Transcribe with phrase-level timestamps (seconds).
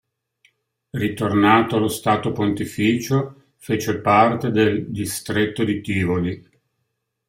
[0.93, 6.49] Ritornato allo Stato Pontificio fece parte del "distretto di Tivoli".